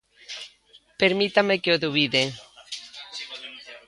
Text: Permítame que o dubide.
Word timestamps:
Permítame 1.01 1.55
que 1.63 1.73
o 1.75 1.81
dubide. 1.83 2.23